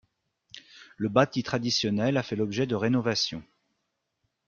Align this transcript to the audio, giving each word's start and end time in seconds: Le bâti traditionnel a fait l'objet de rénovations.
Le 0.97 1.09
bâti 1.09 1.43
traditionnel 1.43 2.17
a 2.17 2.23
fait 2.23 2.35
l'objet 2.35 2.65
de 2.65 2.73
rénovations. 2.73 3.43